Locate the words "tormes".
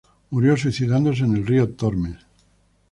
1.75-2.17